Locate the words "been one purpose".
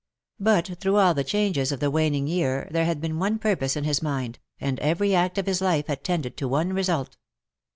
3.01-3.75